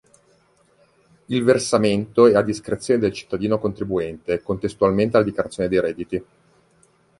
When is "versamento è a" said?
1.43-2.41